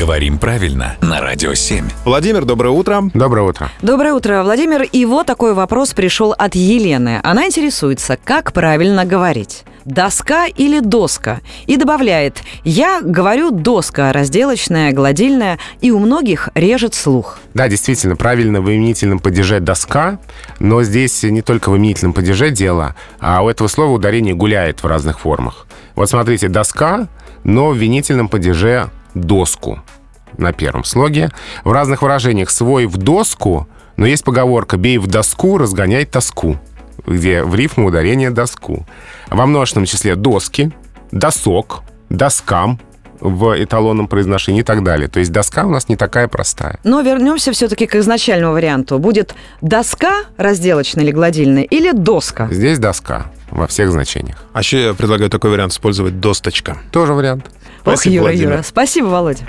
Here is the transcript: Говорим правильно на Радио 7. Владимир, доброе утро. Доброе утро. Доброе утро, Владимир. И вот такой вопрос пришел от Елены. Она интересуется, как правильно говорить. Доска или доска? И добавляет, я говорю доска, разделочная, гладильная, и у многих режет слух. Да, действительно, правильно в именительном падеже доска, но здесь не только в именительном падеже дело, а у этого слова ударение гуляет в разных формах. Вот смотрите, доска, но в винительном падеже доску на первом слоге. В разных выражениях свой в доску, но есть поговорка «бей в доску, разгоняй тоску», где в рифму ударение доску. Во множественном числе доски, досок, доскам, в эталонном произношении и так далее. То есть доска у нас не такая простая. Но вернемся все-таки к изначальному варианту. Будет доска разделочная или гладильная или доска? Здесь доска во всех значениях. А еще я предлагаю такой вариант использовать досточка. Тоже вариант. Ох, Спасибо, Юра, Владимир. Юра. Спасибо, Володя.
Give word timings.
Говорим 0.00 0.38
правильно 0.38 0.96
на 1.02 1.20
Радио 1.20 1.52
7. 1.52 1.84
Владимир, 2.06 2.46
доброе 2.46 2.70
утро. 2.70 3.02
Доброе 3.12 3.42
утро. 3.42 3.70
Доброе 3.82 4.14
утро, 4.14 4.42
Владимир. 4.42 4.80
И 4.80 5.04
вот 5.04 5.26
такой 5.26 5.52
вопрос 5.52 5.92
пришел 5.92 6.32
от 6.32 6.54
Елены. 6.54 7.20
Она 7.22 7.44
интересуется, 7.44 8.16
как 8.16 8.54
правильно 8.54 9.04
говорить. 9.04 9.64
Доска 9.84 10.46
или 10.46 10.80
доска? 10.80 11.40
И 11.66 11.76
добавляет, 11.76 12.42
я 12.64 13.02
говорю 13.02 13.50
доска, 13.50 14.10
разделочная, 14.10 14.92
гладильная, 14.92 15.58
и 15.82 15.90
у 15.90 15.98
многих 15.98 16.48
режет 16.54 16.94
слух. 16.94 17.38
Да, 17.52 17.68
действительно, 17.68 18.16
правильно 18.16 18.62
в 18.62 18.70
именительном 18.70 19.18
падеже 19.18 19.60
доска, 19.60 20.18
но 20.60 20.82
здесь 20.82 21.22
не 21.24 21.42
только 21.42 21.68
в 21.68 21.76
именительном 21.76 22.14
падеже 22.14 22.48
дело, 22.48 22.96
а 23.18 23.42
у 23.42 23.50
этого 23.50 23.68
слова 23.68 23.90
ударение 23.90 24.32
гуляет 24.32 24.82
в 24.82 24.86
разных 24.86 25.20
формах. 25.20 25.66
Вот 25.94 26.08
смотрите, 26.08 26.48
доска, 26.48 27.08
но 27.44 27.68
в 27.68 27.76
винительном 27.76 28.30
падеже 28.30 28.88
доску 29.14 29.80
на 30.36 30.52
первом 30.52 30.84
слоге. 30.84 31.30
В 31.64 31.72
разных 31.72 32.02
выражениях 32.02 32.50
свой 32.50 32.86
в 32.86 32.96
доску, 32.96 33.68
но 33.96 34.06
есть 34.06 34.24
поговорка 34.24 34.76
«бей 34.76 34.98
в 34.98 35.06
доску, 35.06 35.58
разгоняй 35.58 36.04
тоску», 36.04 36.58
где 37.06 37.42
в 37.42 37.54
рифму 37.54 37.86
ударение 37.86 38.30
доску. 38.30 38.86
Во 39.28 39.46
множественном 39.46 39.86
числе 39.86 40.14
доски, 40.16 40.72
досок, 41.12 41.82
доскам, 42.08 42.80
в 43.20 43.62
эталонном 43.62 44.08
произношении 44.08 44.60
и 44.60 44.64
так 44.64 44.82
далее. 44.82 45.08
То 45.08 45.20
есть 45.20 45.32
доска 45.32 45.64
у 45.66 45.70
нас 45.70 45.88
не 45.88 45.96
такая 45.96 46.28
простая. 46.28 46.78
Но 46.84 47.00
вернемся 47.00 47.52
все-таки 47.52 47.86
к 47.86 47.94
изначальному 47.96 48.52
варианту. 48.52 48.98
Будет 48.98 49.34
доска 49.60 50.22
разделочная 50.36 51.04
или 51.04 51.12
гладильная 51.12 51.62
или 51.62 51.92
доска? 51.92 52.48
Здесь 52.50 52.78
доска 52.78 53.26
во 53.50 53.66
всех 53.66 53.90
значениях. 53.90 54.44
А 54.52 54.60
еще 54.60 54.82
я 54.86 54.94
предлагаю 54.94 55.30
такой 55.30 55.50
вариант 55.50 55.72
использовать 55.72 56.20
досточка. 56.20 56.78
Тоже 56.92 57.12
вариант. 57.14 57.46
Ох, 57.84 57.94
Спасибо, 57.94 58.14
Юра, 58.14 58.22
Владимир. 58.24 58.50
Юра. 58.52 58.62
Спасибо, 58.62 59.06
Володя. 59.06 59.44